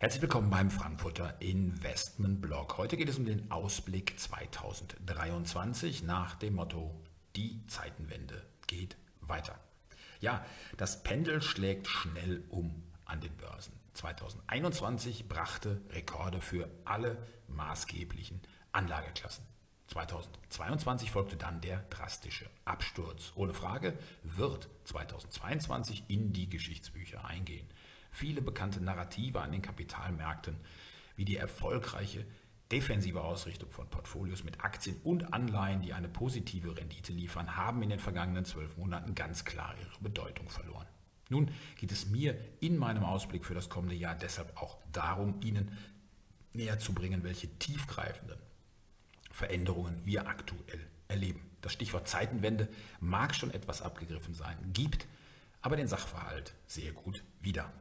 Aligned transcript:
Herzlich 0.00 0.22
willkommen 0.22 0.48
beim 0.48 0.70
Frankfurter 0.70 1.42
Investment 1.42 2.40
Blog. 2.40 2.78
Heute 2.78 2.96
geht 2.96 3.10
es 3.10 3.18
um 3.18 3.26
den 3.26 3.50
Ausblick 3.50 4.18
2023 4.18 6.04
nach 6.04 6.36
dem 6.36 6.54
Motto 6.54 6.98
Die 7.36 7.66
Zeitenwende 7.66 8.42
geht 8.66 8.96
weiter. 9.20 9.60
Ja, 10.20 10.42
das 10.78 11.02
Pendel 11.02 11.42
schlägt 11.42 11.86
schnell 11.86 12.42
um 12.48 12.82
an 13.04 13.20
den 13.20 13.36
Börsen. 13.36 13.74
2021 13.92 15.28
brachte 15.28 15.82
Rekorde 15.90 16.40
für 16.40 16.70
alle 16.86 17.18
maßgeblichen 17.48 18.40
Anlageklassen. 18.72 19.44
2022 19.88 21.10
folgte 21.10 21.36
dann 21.36 21.60
der 21.60 21.80
drastische 21.90 22.48
Absturz. 22.64 23.32
Ohne 23.34 23.52
Frage 23.52 23.98
wird 24.22 24.70
2022 24.84 26.04
in 26.08 26.32
die 26.32 26.48
Geschichtsbücher 26.48 27.22
eingehen. 27.26 27.68
Viele 28.10 28.42
bekannte 28.42 28.80
Narrative 28.80 29.40
an 29.40 29.52
den 29.52 29.62
Kapitalmärkten, 29.62 30.56
wie 31.16 31.24
die 31.24 31.36
erfolgreiche 31.36 32.24
defensive 32.70 33.22
Ausrichtung 33.22 33.70
von 33.70 33.88
Portfolios 33.88 34.44
mit 34.44 34.62
Aktien 34.62 34.96
und 35.02 35.32
Anleihen, 35.32 35.82
die 35.82 35.92
eine 35.92 36.08
positive 36.08 36.76
Rendite 36.76 37.12
liefern, 37.12 37.56
haben 37.56 37.82
in 37.82 37.90
den 37.90 37.98
vergangenen 37.98 38.44
zwölf 38.44 38.76
Monaten 38.76 39.14
ganz 39.14 39.44
klar 39.44 39.74
ihre 39.80 40.00
Bedeutung 40.00 40.48
verloren. 40.48 40.86
Nun 41.28 41.50
geht 41.76 41.92
es 41.92 42.06
mir 42.06 42.36
in 42.60 42.76
meinem 42.76 43.04
Ausblick 43.04 43.44
für 43.44 43.54
das 43.54 43.68
kommende 43.68 43.94
Jahr 43.94 44.14
deshalb 44.14 44.56
auch 44.60 44.78
darum, 44.92 45.40
Ihnen 45.42 45.76
näher 46.52 46.78
zu 46.78 46.92
bringen, 46.92 47.22
welche 47.22 47.48
tiefgreifenden 47.58 48.38
Veränderungen 49.30 50.04
wir 50.04 50.26
aktuell 50.26 50.86
erleben. 51.08 51.40
Das 51.60 51.72
Stichwort 51.72 52.08
Zeitenwende 52.08 52.68
mag 52.98 53.34
schon 53.34 53.52
etwas 53.52 53.82
abgegriffen 53.82 54.34
sein, 54.34 54.56
gibt 54.72 55.06
aber 55.62 55.76
den 55.76 55.88
Sachverhalt 55.88 56.54
sehr 56.66 56.92
gut 56.92 57.22
wieder. 57.40 57.72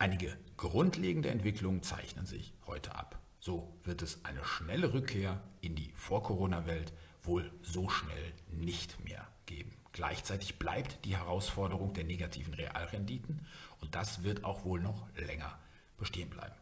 Einige 0.00 0.36
grundlegende 0.56 1.28
Entwicklungen 1.28 1.82
zeichnen 1.82 2.24
sich 2.24 2.54
heute 2.66 2.94
ab. 2.94 3.18
So 3.40 3.76
wird 3.82 4.02
es 4.02 4.24
eine 4.24 4.44
schnelle 4.44 4.92
Rückkehr 4.94 5.42
in 5.60 5.74
die 5.74 5.90
Vor-Corona-Welt 5.94 6.92
wohl 7.24 7.50
so 7.62 7.88
schnell 7.88 8.32
nicht 8.48 9.04
mehr 9.04 9.26
geben. 9.46 9.72
Gleichzeitig 9.92 10.60
bleibt 10.60 11.04
die 11.04 11.16
Herausforderung 11.16 11.94
der 11.94 12.04
negativen 12.04 12.54
Realrenditen 12.54 13.44
und 13.80 13.96
das 13.96 14.22
wird 14.22 14.44
auch 14.44 14.64
wohl 14.64 14.80
noch 14.80 15.08
länger 15.16 15.58
bestehen 15.96 16.30
bleiben. 16.30 16.54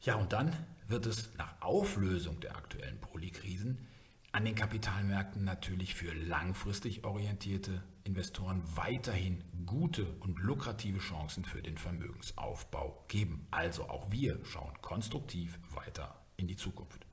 Ja, 0.00 0.16
und 0.16 0.32
dann 0.32 0.52
wird 0.88 1.06
es 1.06 1.30
nach 1.36 1.60
Auflösung 1.60 2.40
der 2.40 2.56
aktuellen 2.56 2.98
Polykrisen 3.00 3.86
an 4.32 4.44
den 4.44 4.54
Kapitalmärkten 4.56 5.44
natürlich 5.44 5.94
für 5.94 6.12
langfristig 6.12 7.04
orientierte 7.04 7.82
Investoren 8.04 8.62
weiterhin 8.74 9.44
gute 9.68 10.06
und 10.20 10.38
lukrative 10.38 10.98
Chancen 10.98 11.44
für 11.44 11.60
den 11.60 11.76
Vermögensaufbau 11.76 13.04
geben. 13.08 13.46
Also 13.50 13.84
auch 13.88 14.10
wir 14.10 14.42
schauen 14.44 14.72
konstruktiv 14.80 15.58
weiter 15.74 16.18
in 16.38 16.48
die 16.48 16.56
Zukunft. 16.56 17.06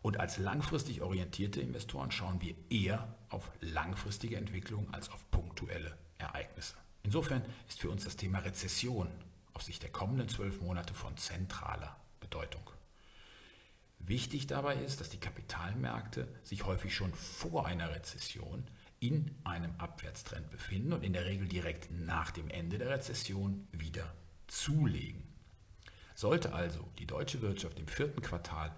Und 0.00 0.20
als 0.20 0.38
langfristig 0.38 1.02
orientierte 1.02 1.60
Investoren 1.60 2.12
schauen 2.12 2.40
wir 2.40 2.54
eher 2.70 3.16
auf 3.30 3.50
langfristige 3.60 4.36
Entwicklungen 4.36 4.94
als 4.94 5.10
auf 5.10 5.28
punktuelle 5.32 5.98
Ereignisse. 6.18 6.76
Insofern 7.02 7.42
ist 7.68 7.80
für 7.80 7.90
uns 7.90 8.04
das 8.04 8.16
Thema 8.16 8.38
Rezession 8.38 9.08
auf 9.54 9.62
Sicht 9.62 9.82
der 9.82 9.90
kommenden 9.90 10.28
zwölf 10.28 10.60
Monate 10.60 10.94
von 10.94 11.16
zentraler 11.16 11.96
Bedeutung. 12.20 12.70
Wichtig 13.98 14.46
dabei 14.46 14.76
ist, 14.76 15.00
dass 15.00 15.10
die 15.10 15.18
Kapitalmärkte 15.18 16.28
sich 16.44 16.64
häufig 16.64 16.94
schon 16.94 17.12
vor 17.12 17.66
einer 17.66 17.90
Rezession 17.90 18.64
in 19.00 19.34
einem 19.44 19.74
Abwärtstrend 19.78 20.50
befinden 20.50 20.92
und 20.92 21.04
in 21.04 21.12
der 21.12 21.24
Regel 21.24 21.48
direkt 21.48 21.90
nach 21.90 22.30
dem 22.30 22.50
Ende 22.50 22.78
der 22.78 22.90
Rezession 22.90 23.66
wieder 23.72 24.14
zulegen. 24.46 25.22
Sollte 26.14 26.52
also 26.52 26.88
die 26.98 27.06
deutsche 27.06 27.42
Wirtschaft 27.42 27.78
im 27.78 27.86
vierten 27.86 28.22
Quartal 28.22 28.74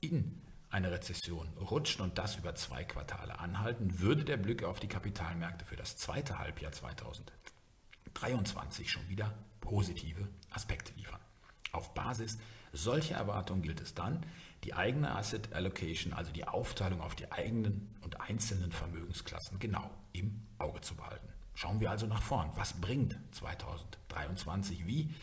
in 0.00 0.40
eine 0.70 0.90
Rezession 0.90 1.48
rutschen 1.58 2.02
und 2.02 2.18
das 2.18 2.36
über 2.36 2.54
zwei 2.54 2.84
Quartale 2.84 3.38
anhalten, 3.38 4.00
würde 4.00 4.24
der 4.24 4.36
Blick 4.36 4.64
auf 4.64 4.80
die 4.80 4.88
Kapitalmärkte 4.88 5.64
für 5.64 5.76
das 5.76 5.96
zweite 5.96 6.38
Halbjahr 6.38 6.72
2023 6.72 8.90
schon 8.90 9.08
wieder 9.08 9.32
positive 9.60 10.28
Aspekte 10.50 10.92
liefern. 10.94 11.20
Auf 11.72 11.94
Basis 11.94 12.38
solcher 12.72 13.16
Erwartungen 13.16 13.62
gilt 13.62 13.80
es 13.80 13.94
dann, 13.94 14.24
die 14.64 14.74
eigene 14.74 15.14
Asset 15.14 15.52
Allocation, 15.52 16.12
also 16.12 16.32
die 16.32 16.46
Aufteilung 16.46 17.00
auf 17.00 17.14
die 17.14 17.30
eigenen 17.32 17.94
und 18.02 18.20
einzelnen 18.20 18.72
Vermögensklassen 18.72 19.58
genau 19.58 19.90
im 20.12 20.42
Auge 20.58 20.80
zu 20.80 20.94
behalten. 20.94 21.28
Schauen 21.54 21.80
wir 21.80 21.90
also 21.90 22.06
nach 22.06 22.22
vorn. 22.22 22.50
Was 22.56 22.74
bringt 22.74 23.18
2023? 23.32 24.86
Wie 24.86 25.14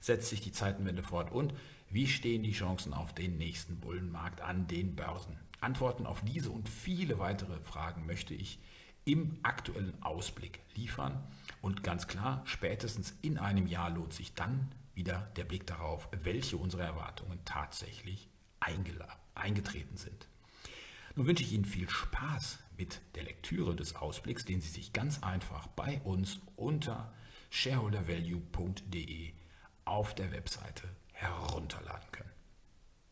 setzt 0.00 0.30
sich 0.30 0.40
die 0.40 0.52
Zeitenwende 0.52 1.02
fort? 1.02 1.32
Und 1.32 1.54
wie 1.90 2.06
stehen 2.06 2.42
die 2.42 2.52
Chancen 2.52 2.94
auf 2.94 3.14
den 3.14 3.36
nächsten 3.36 3.78
Bullenmarkt 3.80 4.40
an 4.40 4.66
den 4.66 4.96
Börsen? 4.96 5.38
Antworten 5.60 6.06
auf 6.06 6.22
diese 6.22 6.50
und 6.50 6.68
viele 6.68 7.18
weitere 7.18 7.60
Fragen 7.60 8.06
möchte 8.06 8.34
ich 8.34 8.58
im 9.04 9.38
aktuellen 9.42 10.02
Ausblick 10.02 10.60
liefern. 10.74 11.22
Und 11.60 11.82
ganz 11.82 12.06
klar, 12.06 12.42
spätestens 12.44 13.14
in 13.22 13.38
einem 13.38 13.66
Jahr 13.66 13.90
lohnt 13.90 14.12
sich 14.12 14.34
dann 14.34 14.70
wieder 14.94 15.30
der 15.36 15.44
Blick 15.44 15.66
darauf, 15.66 16.08
welche 16.12 16.56
unserer 16.56 16.84
Erwartungen 16.84 17.38
tatsächlich 17.44 18.28
eingetreten 19.34 19.96
sind. 19.96 20.28
Nun 21.14 21.26
wünsche 21.26 21.42
ich 21.42 21.52
Ihnen 21.52 21.64
viel 21.64 21.90
Spaß 21.90 22.58
mit 22.76 23.00
der 23.14 23.24
Lektüre 23.24 23.76
des 23.76 23.96
Ausblicks, 23.96 24.44
den 24.44 24.60
Sie 24.60 24.70
sich 24.70 24.92
ganz 24.92 25.22
einfach 25.22 25.66
bei 25.68 26.00
uns 26.02 26.40
unter 26.56 27.12
shareholdervalue.de 27.50 29.32
auf 29.84 30.14
der 30.14 30.32
Webseite 30.32 30.88
herunterladen. 31.12 32.02